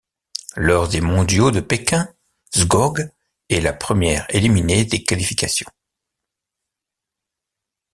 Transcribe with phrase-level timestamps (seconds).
[0.55, 2.11] Lors des mondiaux de Pékin,
[2.55, 3.11] Skoog
[3.51, 5.69] est la première éliminée des qualifications.